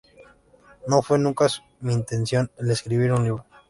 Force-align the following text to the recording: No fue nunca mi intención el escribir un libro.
No 0.87 1.03
fue 1.03 1.19
nunca 1.19 1.45
mi 1.81 1.93
intención 1.93 2.49
el 2.57 2.71
escribir 2.71 3.13
un 3.13 3.23
libro. 3.23 3.45